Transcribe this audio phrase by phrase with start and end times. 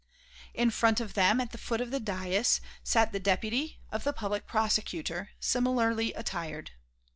[0.55, 4.13] In front of them at the foot of the daïs, sat the deputy of the
[4.13, 6.71] Public Prosecutor, similarly attired.